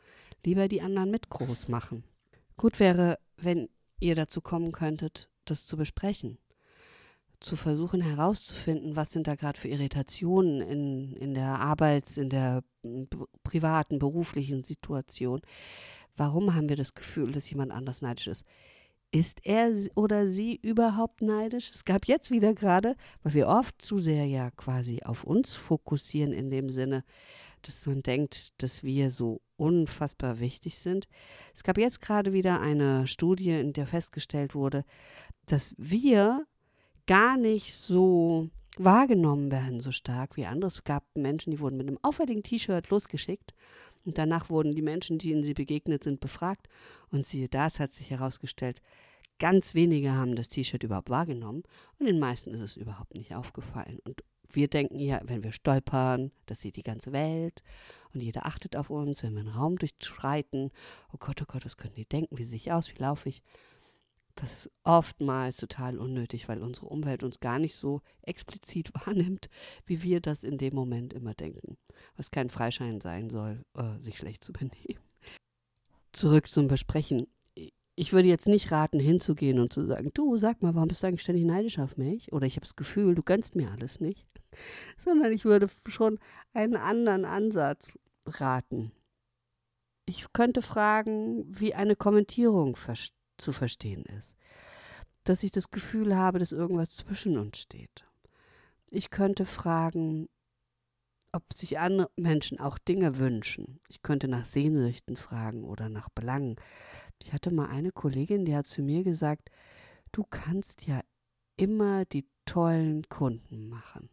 Lieber 0.44 0.68
die 0.68 0.82
anderen 0.82 1.10
mit 1.10 1.28
groß 1.28 1.68
machen. 1.68 2.04
Gut 2.56 2.80
wäre, 2.80 3.18
wenn 3.36 3.68
ihr 4.00 4.14
dazu 4.14 4.40
kommen 4.40 4.72
könntet, 4.72 5.28
das 5.44 5.66
zu 5.66 5.76
besprechen 5.76 6.38
zu 7.40 7.56
versuchen 7.56 8.02
herauszufinden, 8.02 8.96
was 8.96 9.10
sind 9.10 9.26
da 9.26 9.34
gerade 9.34 9.58
für 9.58 9.68
Irritationen 9.68 10.60
in, 10.60 11.16
in 11.16 11.34
der 11.34 11.58
Arbeits-, 11.58 12.18
in 12.18 12.28
der 12.28 12.62
privaten, 13.42 13.98
beruflichen 13.98 14.62
Situation. 14.62 15.40
Warum 16.16 16.54
haben 16.54 16.68
wir 16.68 16.76
das 16.76 16.94
Gefühl, 16.94 17.32
dass 17.32 17.48
jemand 17.48 17.72
anders 17.72 18.02
neidisch 18.02 18.26
ist? 18.26 18.44
Ist 19.12 19.44
er 19.44 19.72
oder 19.96 20.28
sie 20.28 20.54
überhaupt 20.62 21.20
neidisch? 21.20 21.70
Es 21.74 21.84
gab 21.84 22.06
jetzt 22.06 22.30
wieder 22.30 22.54
gerade, 22.54 22.94
weil 23.24 23.34
wir 23.34 23.48
oft 23.48 23.82
zu 23.82 23.98
sehr 23.98 24.24
ja 24.26 24.52
quasi 24.52 25.00
auf 25.02 25.24
uns 25.24 25.54
fokussieren 25.54 26.32
in 26.32 26.48
dem 26.48 26.70
Sinne, 26.70 27.02
dass 27.62 27.86
man 27.86 28.02
denkt, 28.02 28.62
dass 28.62 28.84
wir 28.84 29.10
so 29.10 29.40
unfassbar 29.56 30.38
wichtig 30.38 30.78
sind. 30.78 31.08
Es 31.54 31.64
gab 31.64 31.76
jetzt 31.76 32.00
gerade 32.00 32.32
wieder 32.32 32.60
eine 32.60 33.08
Studie, 33.08 33.50
in 33.50 33.72
der 33.72 33.88
festgestellt 33.88 34.54
wurde, 34.54 34.84
dass 35.46 35.74
wir 35.76 36.46
gar 37.06 37.36
nicht 37.36 37.74
so 37.74 38.48
wahrgenommen 38.78 39.50
werden 39.50 39.80
so 39.80 39.90
stark 39.90 40.36
wie 40.36 40.46
andere. 40.46 40.68
Es 40.68 40.84
gab 40.84 41.04
Menschen, 41.14 41.50
die 41.50 41.58
wurden 41.58 41.76
mit 41.76 41.88
einem 41.88 41.98
auffälligen 42.02 42.44
T-Shirt 42.44 42.88
losgeschickt 42.90 43.54
und 44.04 44.18
danach 44.18 44.50
wurden 44.50 44.74
die 44.74 44.82
Menschen, 44.82 45.18
denen 45.18 45.44
sie 45.44 45.54
begegnet 45.54 46.04
sind, 46.04 46.20
befragt. 46.20 46.68
Und 47.10 47.26
siehe 47.26 47.48
da, 47.48 47.66
es 47.66 47.78
hat 47.78 47.92
sich 47.92 48.10
herausgestellt, 48.10 48.80
ganz 49.38 49.74
wenige 49.74 50.12
haben 50.12 50.36
das 50.36 50.48
T-Shirt 50.48 50.82
überhaupt 50.82 51.10
wahrgenommen. 51.10 51.62
Und 51.98 52.06
den 52.06 52.18
meisten 52.18 52.54
ist 52.54 52.60
es 52.60 52.76
überhaupt 52.76 53.14
nicht 53.14 53.34
aufgefallen. 53.34 53.98
Und 54.04 54.22
wir 54.52 54.68
denken 54.68 54.98
ja, 54.98 55.20
wenn 55.24 55.44
wir 55.44 55.52
stolpern, 55.52 56.32
das 56.46 56.60
sieht 56.60 56.76
die 56.76 56.82
ganze 56.82 57.12
Welt. 57.12 57.62
Und 58.12 58.22
jeder 58.22 58.46
achtet 58.46 58.76
auf 58.76 58.90
uns, 58.90 59.22
wenn 59.22 59.34
wir 59.34 59.40
einen 59.40 59.48
Raum 59.48 59.76
durchschreiten, 59.76 60.70
oh 61.12 61.18
Gott, 61.18 61.40
oh 61.42 61.46
Gott, 61.46 61.64
was 61.64 61.76
können 61.76 61.94
die 61.94 62.04
denken, 62.04 62.38
wie 62.38 62.44
sehe 62.44 62.56
ich 62.56 62.72
aus, 62.72 62.92
wie 62.92 63.00
laufe 63.00 63.28
ich? 63.28 63.42
Das 64.40 64.54
ist 64.54 64.70
oftmals 64.84 65.58
total 65.58 65.98
unnötig, 65.98 66.48
weil 66.48 66.62
unsere 66.62 66.86
Umwelt 66.86 67.22
uns 67.22 67.40
gar 67.40 67.58
nicht 67.58 67.76
so 67.76 68.00
explizit 68.22 68.90
wahrnimmt, 69.06 69.50
wie 69.84 70.02
wir 70.02 70.20
das 70.20 70.44
in 70.44 70.56
dem 70.56 70.74
Moment 70.74 71.12
immer 71.12 71.34
denken. 71.34 71.76
Was 72.16 72.30
kein 72.30 72.48
Freischein 72.48 73.02
sein 73.02 73.28
soll, 73.28 73.62
äh, 73.76 73.98
sich 73.98 74.16
schlecht 74.16 74.42
zu 74.42 74.52
benehmen. 74.54 75.04
Zurück 76.12 76.48
zum 76.48 76.68
Besprechen. 76.68 77.26
Ich 77.96 78.14
würde 78.14 78.28
jetzt 78.28 78.46
nicht 78.46 78.72
raten, 78.72 78.98
hinzugehen 78.98 79.58
und 79.58 79.74
zu 79.74 79.84
sagen, 79.84 80.10
du, 80.14 80.38
sag 80.38 80.62
mal, 80.62 80.74
warum 80.74 80.88
bist 80.88 81.02
du 81.02 81.06
eigentlich 81.06 81.20
ständig 81.20 81.44
neidisch 81.44 81.78
auf 81.78 81.98
mich? 81.98 82.32
Oder 82.32 82.46
ich 82.46 82.56
habe 82.56 82.64
das 82.64 82.76
Gefühl, 82.76 83.14
du 83.14 83.22
gönnst 83.22 83.56
mir 83.56 83.70
alles 83.70 84.00
nicht. 84.00 84.26
Sondern 84.96 85.32
ich 85.32 85.44
würde 85.44 85.68
schon 85.86 86.18
einen 86.54 86.76
anderen 86.76 87.26
Ansatz 87.26 87.98
raten. 88.24 88.90
Ich 90.06 90.32
könnte 90.32 90.62
fragen, 90.62 91.44
wie 91.46 91.74
eine 91.74 91.94
Kommentierung 91.94 92.74
versteht 92.74 93.19
zu 93.40 93.52
verstehen 93.52 94.04
ist. 94.04 94.36
Dass 95.24 95.42
ich 95.42 95.50
das 95.50 95.70
Gefühl 95.70 96.16
habe, 96.16 96.38
dass 96.38 96.52
irgendwas 96.52 96.90
zwischen 96.90 97.38
uns 97.38 97.58
steht. 97.58 98.04
Ich 98.90 99.10
könnte 99.10 99.46
fragen, 99.46 100.28
ob 101.32 101.52
sich 101.52 101.78
andere 101.78 102.10
Menschen 102.16 102.58
auch 102.58 102.78
Dinge 102.78 103.18
wünschen. 103.18 103.80
Ich 103.88 104.02
könnte 104.02 104.28
nach 104.28 104.44
Sehnsüchten 104.44 105.16
fragen 105.16 105.64
oder 105.64 105.88
nach 105.88 106.08
Belangen. 106.08 106.56
Ich 107.22 107.32
hatte 107.32 107.52
mal 107.52 107.68
eine 107.68 107.92
Kollegin, 107.92 108.44
die 108.44 108.56
hat 108.56 108.66
zu 108.66 108.82
mir 108.82 109.04
gesagt, 109.04 109.50
du 110.12 110.24
kannst 110.24 110.86
ja 110.86 111.02
immer 111.56 112.04
die 112.04 112.26
tollen 112.46 113.08
Kunden 113.08 113.68
machen. 113.68 114.10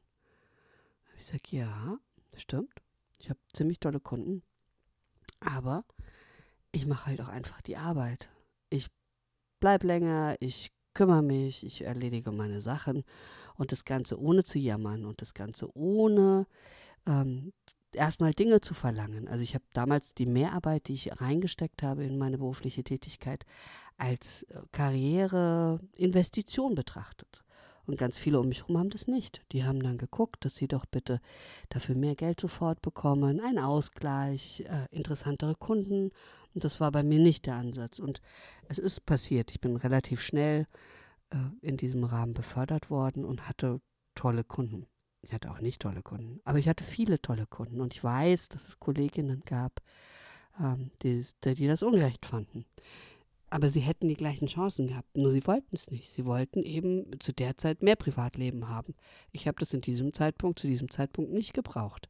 Ich 1.17 1.25
sage, 1.25 1.41
ja, 1.49 1.97
stimmt. 2.35 2.73
Ich 3.19 3.29
habe 3.29 3.39
ziemlich 3.53 3.79
tolle 3.79 3.99
Kunden. 3.99 4.43
Aber 5.39 5.85
ich 6.71 6.85
mache 6.85 7.07
halt 7.07 7.21
auch 7.21 7.29
einfach 7.29 7.61
die 7.61 7.77
Arbeit. 7.77 8.29
Ich 8.69 8.87
bleib 9.59 9.83
länger, 9.83 10.35
ich 10.39 10.71
kümmere 10.93 11.21
mich, 11.21 11.65
ich 11.65 11.83
erledige 11.83 12.31
meine 12.31 12.61
Sachen 12.61 13.03
und 13.55 13.71
das 13.71 13.85
Ganze 13.85 14.19
ohne 14.19 14.43
zu 14.43 14.57
jammern 14.57 15.05
und 15.05 15.21
das 15.21 15.33
Ganze 15.33 15.69
ohne 15.75 16.47
ähm, 17.05 17.53
erstmal 17.93 18.33
Dinge 18.33 18.61
zu 18.61 18.73
verlangen. 18.73 19.27
Also 19.27 19.43
ich 19.43 19.53
habe 19.53 19.65
damals 19.73 20.13
die 20.13 20.25
Mehrarbeit, 20.25 20.87
die 20.87 20.93
ich 20.93 21.21
reingesteckt 21.21 21.83
habe 21.83 22.03
in 22.03 22.17
meine 22.17 22.37
berufliche 22.37 22.83
Tätigkeit, 22.83 23.45
als 23.97 24.43
äh, 24.43 24.61
Karriereinvestition 24.71 26.75
betrachtet. 26.75 27.43
Und 27.85 27.97
ganz 27.97 28.17
viele 28.17 28.39
um 28.39 28.49
mich 28.49 28.63
herum 28.63 28.79
haben 28.79 28.89
das 28.89 29.07
nicht. 29.07 29.43
Die 29.53 29.63
haben 29.63 29.81
dann 29.81 29.97
geguckt, 29.97 30.43
dass 30.43 30.55
sie 30.55 30.67
doch 30.67 30.85
bitte 30.85 31.21
dafür 31.69 31.95
mehr 31.95 32.15
Geld 32.15 32.41
sofort 32.41 32.81
bekommen, 32.81 33.39
einen 33.39 33.59
Ausgleich, 33.59 34.65
äh, 34.67 34.87
interessantere 34.91 35.55
Kunden 35.55 36.11
und 36.57 36.63
das 36.63 36.79
war 36.79 36.91
bei 36.91 37.03
mir 37.03 37.19
nicht 37.19 37.45
der 37.45 37.53
Ansatz. 37.53 37.99
Und 37.99 38.19
es 38.67 38.79
ist 38.79 39.05
passiert. 39.05 39.51
Ich 39.51 39.61
bin 39.61 39.75
relativ 39.75 40.21
schnell 40.21 40.65
äh, 41.29 41.37
in 41.61 41.77
diesem 41.77 42.03
Rahmen 42.03 42.33
befördert 42.33 42.89
worden 42.89 43.25
und 43.25 43.47
hatte 43.47 43.79
tolle 44.15 44.43
Kunden. 44.43 44.87
Ich 45.21 45.33
hatte 45.33 45.51
auch 45.51 45.59
nicht 45.59 45.83
tolle 45.83 46.01
Kunden, 46.01 46.39
aber 46.45 46.57
ich 46.57 46.67
hatte 46.67 46.83
viele 46.83 47.21
tolle 47.21 47.45
Kunden. 47.45 47.79
Und 47.79 47.93
ich 47.93 48.03
weiß, 48.03 48.49
dass 48.49 48.67
es 48.67 48.79
Kolleginnen 48.79 49.43
gab, 49.45 49.83
ähm, 50.59 50.89
die, 51.03 51.23
die 51.43 51.67
das 51.67 51.83
ungerecht 51.83 52.25
fanden. 52.25 52.65
Aber 53.51 53.69
sie 53.69 53.81
hätten 53.81 54.07
die 54.07 54.15
gleichen 54.15 54.47
Chancen 54.47 54.87
gehabt, 54.87 55.15
nur 55.15 55.29
sie 55.29 55.45
wollten 55.45 55.75
es 55.75 55.91
nicht. 55.91 56.11
Sie 56.11 56.25
wollten 56.25 56.63
eben 56.63 57.19
zu 57.19 57.33
der 57.33 57.55
Zeit 57.59 57.83
mehr 57.83 57.97
Privatleben 57.97 58.67
haben. 58.67 58.95
Ich 59.31 59.47
habe 59.47 59.59
das 59.59 59.75
in 59.75 59.81
diesem 59.81 60.11
Zeitpunkt, 60.11 60.57
zu 60.57 60.65
diesem 60.65 60.89
Zeitpunkt 60.89 61.31
nicht 61.31 61.53
gebraucht. 61.53 62.09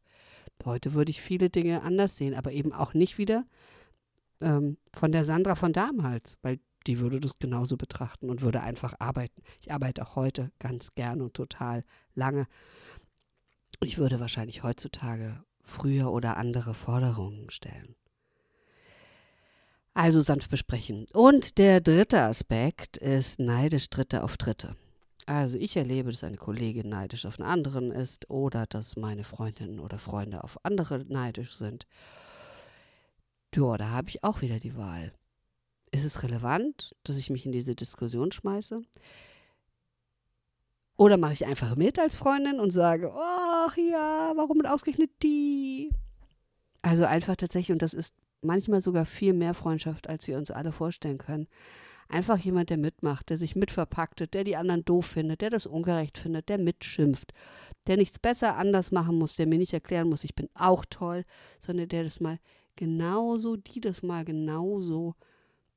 Heute 0.63 0.93
würde 0.93 1.09
ich 1.09 1.19
viele 1.19 1.49
Dinge 1.49 1.81
anders 1.81 2.15
sehen, 2.15 2.33
aber 2.33 2.53
eben 2.53 2.71
auch 2.71 2.93
nicht 2.93 3.17
wieder 3.17 3.45
ähm, 4.41 4.77
von 4.93 5.11
der 5.11 5.25
Sandra 5.25 5.55
von 5.55 5.73
damals, 5.73 6.37
weil 6.41 6.59
die 6.87 6.99
würde 6.99 7.19
das 7.19 7.37
genauso 7.39 7.77
betrachten 7.77 8.29
und 8.29 8.41
würde 8.41 8.61
einfach 8.61 8.93
arbeiten. 8.99 9.41
Ich 9.61 9.71
arbeite 9.71 10.03
auch 10.05 10.15
heute 10.15 10.51
ganz 10.59 10.95
gern 10.95 11.21
und 11.21 11.33
total 11.33 11.83
lange. 12.15 12.47
Ich 13.81 13.97
würde 13.97 14.19
wahrscheinlich 14.19 14.63
heutzutage 14.63 15.43
früher 15.63 16.11
oder 16.11 16.37
andere 16.37 16.73
Forderungen 16.73 17.49
stellen. 17.49 17.95
Also 19.93 20.21
sanft 20.21 20.49
besprechen. 20.49 21.05
Und 21.13 21.57
der 21.57 21.81
dritte 21.81 22.21
Aspekt 22.21 22.97
ist 22.97 23.39
neidisch 23.39 23.89
Dritte 23.89 24.23
auf 24.23 24.37
Dritte. 24.37 24.75
Also 25.25 25.57
ich 25.57 25.75
erlebe, 25.75 26.11
dass 26.11 26.23
eine 26.23 26.37
Kollegin 26.37 26.87
neidisch 26.87 27.25
auf 27.25 27.39
einen 27.39 27.49
anderen 27.49 27.91
ist 27.91 28.29
oder 28.29 28.65
dass 28.65 28.95
meine 28.95 29.25
Freundinnen 29.25 29.79
oder 29.79 29.97
Freunde 29.97 30.43
auf 30.43 30.63
andere 30.63 30.99
neidisch 30.99 31.53
sind. 31.55 31.85
Ja, 33.55 33.77
da 33.77 33.89
habe 33.89 34.09
ich 34.09 34.23
auch 34.23 34.41
wieder 34.41 34.59
die 34.59 34.75
Wahl. 34.75 35.13
Ist 35.91 36.05
es 36.05 36.23
relevant, 36.23 36.95
dass 37.03 37.17
ich 37.17 37.29
mich 37.29 37.45
in 37.45 37.51
diese 37.51 37.75
Diskussion 37.75 38.31
schmeiße? 38.31 38.81
Oder 40.97 41.17
mache 41.17 41.33
ich 41.33 41.45
einfach 41.45 41.75
mit 41.75 41.99
als 41.99 42.15
Freundin 42.15 42.59
und 42.59 42.71
sage, 42.71 43.13
ach 43.15 43.77
ja, 43.77 44.33
warum 44.35 44.65
ausgerechnet 44.65 45.11
die? 45.21 45.91
Also 46.81 47.05
einfach 47.05 47.35
tatsächlich, 47.35 47.71
und 47.71 47.81
das 47.81 47.93
ist 47.93 48.15
manchmal 48.41 48.81
sogar 48.81 49.05
viel 49.05 49.33
mehr 49.33 49.53
Freundschaft, 49.53 50.09
als 50.09 50.27
wir 50.27 50.37
uns 50.37 50.51
alle 50.51 50.71
vorstellen 50.71 51.19
können. 51.19 51.47
Einfach 52.09 52.37
jemand, 52.37 52.69
der 52.69 52.77
mitmacht, 52.77 53.29
der 53.29 53.37
sich 53.37 53.55
mitverpacktet, 53.55 54.33
der 54.33 54.43
die 54.43 54.55
anderen 54.55 54.85
doof 54.85 55.05
findet, 55.05 55.41
der 55.41 55.49
das 55.49 55.67
ungerecht 55.67 56.17
findet, 56.17 56.47
der 56.47 56.57
mitschimpft, 56.57 57.33
der 57.85 57.97
nichts 57.97 58.17
besser 58.17 58.55
anders 58.55 58.91
machen 58.91 59.17
muss, 59.17 59.35
der 59.35 59.45
mir 59.45 59.57
nicht 59.57 59.73
erklären 59.73 60.09
muss, 60.09 60.23
ich 60.23 60.33
bin 60.33 60.49
auch 60.53 60.85
toll, 60.89 61.25
sondern 61.59 61.89
der 61.89 62.05
das 62.05 62.19
mal 62.21 62.39
genauso, 62.77 63.57
die 63.57 63.81
das 63.81 64.01
mal 64.01 64.23
genauso 64.23 65.15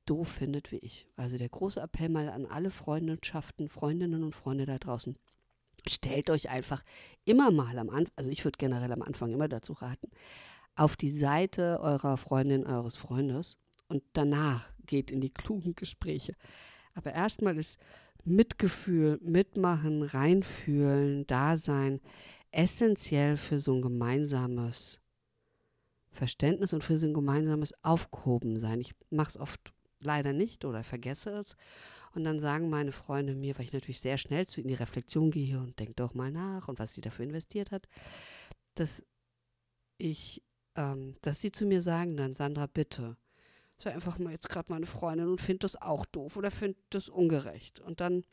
doof 0.05 0.29
findet 0.29 0.71
wie 0.71 0.77
ich. 0.77 1.07
Also 1.17 1.37
der 1.37 1.49
große 1.49 1.81
Appell 1.81 2.09
mal 2.09 2.29
an 2.29 2.45
alle 2.45 2.71
Freundschaften, 2.71 3.67
Freundinnen 3.67 4.23
und 4.23 4.35
Freunde 4.35 4.65
da 4.65 4.77
draußen. 4.77 5.17
Stellt 5.87 6.29
euch 6.29 6.49
einfach 6.49 6.83
immer 7.25 7.51
mal 7.51 7.77
am 7.77 7.89
Anfang, 7.89 8.13
also 8.15 8.29
ich 8.29 8.45
würde 8.45 8.57
generell 8.57 8.91
am 8.93 9.01
Anfang 9.01 9.33
immer 9.33 9.47
dazu 9.47 9.73
raten, 9.73 10.09
auf 10.75 10.95
die 10.95 11.09
Seite 11.09 11.79
eurer 11.81 12.17
Freundin, 12.17 12.65
eures 12.65 12.95
Freundes 12.95 13.57
und 13.87 14.03
danach 14.13 14.69
geht 14.85 15.11
in 15.11 15.21
die 15.21 15.33
klugen 15.33 15.75
Gespräche. 15.75 16.35
Aber 16.93 17.13
erstmal 17.13 17.57
ist 17.57 17.79
Mitgefühl, 18.23 19.19
Mitmachen, 19.23 20.03
reinfühlen, 20.03 21.25
Dasein 21.27 21.99
essentiell 22.51 23.37
für 23.37 23.59
so 23.59 23.73
ein 23.73 23.81
gemeinsames 23.81 25.00
Verständnis 26.11 26.73
und 26.73 26.83
für 26.83 26.97
so 26.97 27.07
ein 27.07 27.13
gemeinsames 27.13 27.73
Aufgehobensein. 27.83 28.81
Ich 28.81 28.93
mache 29.09 29.29
es 29.29 29.37
oft 29.37 29.73
leider 29.99 30.33
nicht 30.33 30.65
oder 30.65 30.83
vergesse 30.83 31.31
es. 31.31 31.55
Und 32.13 32.23
dann 32.23 32.39
sagen 32.39 32.69
meine 32.69 32.91
Freunde 32.91 33.35
mir, 33.35 33.57
weil 33.57 33.65
ich 33.65 33.73
natürlich 33.73 34.01
sehr 34.01 34.17
schnell 34.17 34.45
zu 34.47 34.61
in 34.61 34.67
die 34.67 34.73
Reflexion 34.73 35.31
gehe 35.31 35.59
und 35.59 35.79
denke 35.79 35.93
doch 35.95 36.13
mal 36.13 36.31
nach 36.31 36.67
und 36.67 36.79
was 36.79 36.93
sie 36.93 37.01
dafür 37.01 37.25
investiert 37.25 37.71
hat, 37.71 37.87
dass 38.75 39.03
ich, 39.97 40.43
ähm, 40.75 41.15
dass 41.21 41.39
sie 41.39 41.51
zu 41.51 41.65
mir 41.65 41.81
sagen 41.81 42.17
dann, 42.17 42.33
Sandra, 42.33 42.65
bitte, 42.65 43.15
sei 43.77 43.93
einfach 43.93 44.17
mal 44.19 44.31
jetzt 44.31 44.49
gerade 44.49 44.71
meine 44.71 44.85
Freundin 44.85 45.27
und 45.27 45.41
find 45.41 45.63
das 45.63 45.81
auch 45.81 46.05
doof 46.05 46.35
oder 46.37 46.51
find 46.51 46.75
das 46.89 47.07
ungerecht. 47.07 47.79
Und 47.79 48.01
dann 48.01 48.23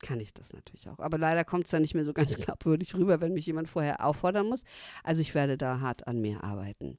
kann 0.00 0.20
ich 0.20 0.32
das 0.32 0.52
natürlich 0.52 0.88
auch. 0.88 0.98
Aber 0.98 1.18
leider 1.18 1.44
kommt 1.44 1.64
es 1.66 1.70
dann 1.70 1.82
nicht 1.82 1.94
mehr 1.94 2.04
so 2.04 2.12
ganz 2.12 2.36
glaubwürdig 2.36 2.94
rüber, 2.94 3.20
wenn 3.20 3.32
mich 3.32 3.46
jemand 3.46 3.68
vorher 3.68 4.04
auffordern 4.04 4.48
muss. 4.48 4.64
Also 5.02 5.22
ich 5.22 5.34
werde 5.34 5.58
da 5.58 5.80
hart 5.80 6.06
an 6.06 6.20
mir 6.20 6.44
arbeiten. 6.44 6.98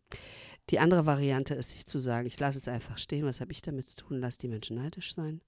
Die 0.70 0.80
andere 0.80 1.06
Variante 1.06 1.56
ist, 1.56 1.72
sich 1.72 1.86
zu 1.86 2.00
sagen, 2.00 2.28
ich 2.28 2.40
lasse 2.40 2.60
es 2.60 2.68
einfach 2.68 2.98
stehen, 2.98 3.26
was 3.26 3.42
habe 3.42 3.52
ich 3.52 3.62
damit 3.62 3.90
zu 3.90 3.96
tun, 3.96 4.20
lass 4.20 4.38
die 4.38 4.48
Menschen 4.48 4.78
neidisch 4.78 5.14
sein. 5.14 5.42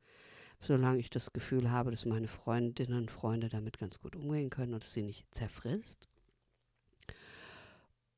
Solange 0.61 0.99
ich 0.99 1.09
das 1.09 1.33
Gefühl 1.33 1.71
habe, 1.71 1.91
dass 1.91 2.05
meine 2.05 2.27
Freundinnen 2.27 2.97
und 2.97 3.11
Freunde 3.11 3.49
damit 3.49 3.79
ganz 3.79 3.99
gut 3.99 4.15
umgehen 4.15 4.49
können 4.49 4.73
und 4.73 4.83
es 4.83 4.93
sie 4.93 5.01
nicht 5.01 5.25
zerfrisst. 5.33 6.07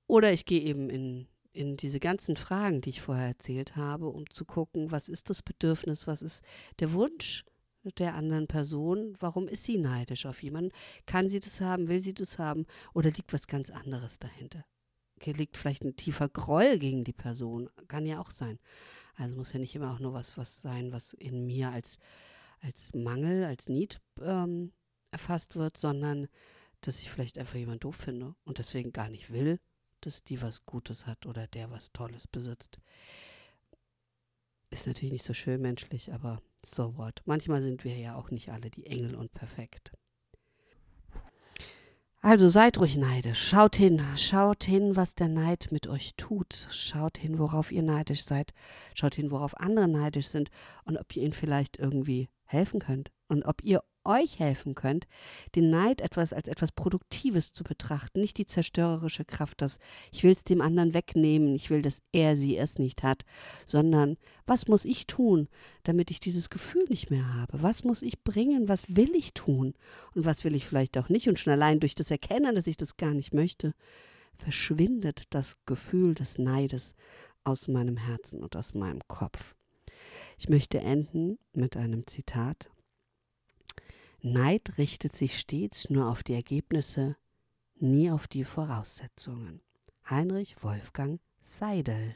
Oder 0.08 0.34
ich 0.34 0.46
gehe 0.46 0.62
eben 0.62 0.90
in, 0.90 1.28
in 1.54 1.78
diese 1.78 2.00
ganzen 2.00 2.36
Fragen, 2.36 2.82
die 2.82 2.90
ich 2.90 3.02
vorher 3.02 3.28
erzählt 3.28 3.76
habe, 3.76 4.08
um 4.08 4.30
zu 4.30 4.44
gucken, 4.44 4.92
was 4.92 5.08
ist 5.08 5.30
das 5.30 5.42
Bedürfnis, 5.42 6.08
was 6.08 6.22
ist 6.22 6.44
der 6.80 6.92
Wunsch, 6.94 7.46
der 7.84 8.16
anderen 8.16 8.48
Person, 8.48 9.16
warum 9.20 9.48
ist 9.48 9.66
sie 9.66 9.78
neidisch 9.78 10.26
auf 10.26 10.42
jemanden? 10.44 10.72
Kann 11.06 11.30
sie 11.30 11.40
das 11.40 11.62
haben, 11.62 11.88
will 11.88 12.02
sie 12.02 12.14
das 12.14 12.40
haben 12.40 12.66
oder 12.94 13.12
liegt 13.12 13.34
was 13.34 13.48
ganz 13.48 13.70
anderes 13.70 14.20
dahinter? 14.20 14.66
Hier 15.22 15.34
liegt 15.34 15.58
vielleicht 15.58 15.84
ein 15.84 15.96
tiefer 15.96 16.28
Groll 16.30 16.80
gegen 16.80 17.04
die 17.04 17.14
Person, 17.14 17.70
kann 17.88 18.06
ja 18.06 18.20
auch 18.20 18.32
sein. 18.32 18.60
Also 19.16 19.38
muss 19.38 19.54
ja 19.54 19.60
nicht 19.60 19.76
immer 19.76 19.94
auch 19.94 20.00
nur 20.00 20.14
was, 20.14 20.38
was 20.38 20.62
sein, 20.62 20.92
was 20.92 21.14
in 21.14 21.46
mir 21.46 21.70
als, 21.70 22.00
als 22.62 22.94
Mangel, 22.94 23.46
als 23.46 23.70
Need 23.70 24.02
ähm, 24.22 24.74
erfasst 25.12 25.56
wird, 25.56 25.78
sondern 25.78 26.28
dass 26.82 27.00
ich 27.00 27.10
vielleicht 27.10 27.38
einfach 27.38 27.56
jemand 27.56 27.84
doof 27.84 27.96
finde 27.96 28.36
und 28.44 28.58
deswegen 28.58 28.92
gar 28.92 29.10
nicht 29.10 29.32
will, 29.32 29.60
dass 30.02 30.24
die 30.24 30.42
was 30.42 30.66
Gutes 30.66 31.06
hat 31.06 31.26
oder 31.26 31.48
der 31.48 31.72
was 31.72 31.92
Tolles 31.94 32.28
besitzt. 32.28 32.80
Ist 34.70 34.88
natürlich 34.88 35.14
nicht 35.14 35.26
so 35.26 35.34
schön 35.34 35.62
menschlich, 35.62 36.12
aber 36.12 36.42
so 36.66 36.98
what. 36.98 37.22
Manchmal 37.26 37.62
sind 37.62 37.84
wir 37.84 37.98
ja 37.98 38.16
auch 38.16 38.32
nicht 38.32 38.50
alle 38.50 38.70
die 38.70 38.86
Engel 38.86 39.16
und 39.16 39.34
perfekt. 39.34 39.94
Also 42.22 42.48
seid 42.48 42.78
ruhig 42.78 42.96
neidisch. 42.96 43.50
Schaut 43.50 43.76
hin, 43.76 44.02
schaut 44.16 44.64
hin, 44.64 44.96
was 44.96 45.14
der 45.14 45.28
Neid 45.28 45.68
mit 45.72 45.88
euch 45.88 46.16
tut. 46.16 46.68
Schaut 46.72 47.18
hin, 47.18 47.38
worauf 47.38 47.70
ihr 47.70 47.84
neidisch 47.84 48.24
seid. 48.24 48.54
Schaut 48.96 49.16
hin, 49.16 49.30
worauf 49.30 49.60
andere 49.60 49.90
neidisch 49.90 50.28
sind 50.28 50.50
und 50.86 50.98
ob 50.98 51.14
ihr 51.18 51.24
ihnen 51.24 51.34
vielleicht 51.34 51.80
irgendwie 51.80 52.30
helfen 52.46 52.80
könnt 52.80 53.12
und 53.28 53.44
ob 53.44 53.62
ihr 53.64 53.84
euch 54.06 54.40
helfen 54.40 54.76
könnt, 54.76 55.08
den 55.56 55.70
Neid 55.70 56.02
etwas 56.02 56.34
als 56.34 56.48
etwas 56.48 56.72
Produktives 56.72 57.54
zu 57.54 57.64
betrachten, 57.64 58.22
nicht 58.22 58.38
die 58.38 58.46
zerstörerische 58.46 59.26
Kraft, 59.26 59.62
dass 59.62 59.80
ich 60.12 60.24
will 60.24 60.32
es 60.32 60.44
dem 60.44 60.62
anderen 60.62 60.94
wegnehmen, 60.94 61.56
ich 61.56 61.70
will, 61.70 61.82
dass 61.82 62.02
er 62.12 62.36
sie 62.36 62.58
es 62.58 62.80
nicht 62.80 63.04
hat, 63.04 63.24
sondern 63.66 64.18
was 64.46 64.68
muss 64.68 64.86
ich 64.86 65.08
tun, 65.08 65.48
damit 65.84 66.12
ich 66.12 66.20
dieses 66.20 66.50
Gefühl 66.50 66.86
nicht 66.90 67.10
mehr 67.10 67.34
habe? 67.34 67.62
Was 67.62 67.84
muss 67.84 68.02
ich 68.02 68.24
bringen? 68.24 68.68
Was 68.68 68.96
will 68.96 69.14
ich 69.16 69.34
tun? 69.34 69.74
Und 70.16 70.26
was 70.26 70.44
will 70.44 70.56
ich 70.56 70.66
vielleicht 70.66 70.98
auch 70.98 71.10
nicht? 71.10 71.28
Und 71.28 71.40
schon 71.40 71.54
allein 71.54 71.80
durch 71.80 71.96
das 71.96 72.12
Erkennen, 72.12 72.56
dass 72.56 72.68
ich 72.68 72.78
das 72.78 72.98
gar 72.98 73.14
nicht 73.14 73.34
möchte, 73.34 73.74
verschwindet 74.38 75.26
das 75.30 75.58
Gefühl 75.66 76.16
des 76.16 76.38
Neides 76.38 76.96
aus 77.44 77.68
meinem 77.68 77.98
Herzen 77.98 78.42
und 78.42 78.56
aus 78.56 78.74
meinem 78.74 79.02
Kopf. 79.08 79.56
Ich 80.38 80.50
möchte 80.50 80.80
enden 80.80 81.38
mit 81.54 81.78
einem 81.78 82.08
Zitat 82.08 82.70
Neid 84.26 84.78
richtet 84.78 85.14
sich 85.14 85.38
stets 85.38 85.90
nur 85.90 86.08
auf 86.08 86.24
die 86.24 86.34
Ergebnisse, 86.34 87.18
nie 87.82 88.10
auf 88.10 88.26
die 88.30 88.46
Voraussetzungen. 88.46 89.60
Heinrich 90.10 90.56
Wolfgang 90.64 91.20
Seidel. 91.44 92.16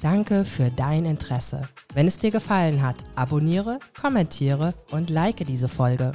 Danke 0.00 0.46
für 0.46 0.70
dein 0.70 1.04
Interesse. 1.04 1.68
Wenn 1.92 2.06
es 2.06 2.18
dir 2.18 2.30
gefallen 2.30 2.80
hat, 2.80 2.96
abonniere, 3.14 3.78
kommentiere 4.00 4.72
und 4.90 5.10
like 5.10 5.46
diese 5.46 5.68
Folge. 5.68 6.12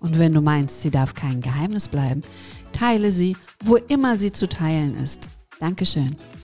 Und 0.00 0.18
wenn 0.18 0.34
du 0.34 0.40
meinst, 0.40 0.82
sie 0.82 0.90
darf 0.90 1.14
kein 1.14 1.40
Geheimnis 1.40 1.86
bleiben, 1.86 2.22
teile 2.72 3.12
sie, 3.12 3.36
wo 3.62 3.76
immer 3.76 4.16
sie 4.16 4.32
zu 4.32 4.48
teilen 4.48 4.96
ist. 4.96 5.28
Dankeschön. 5.60 6.16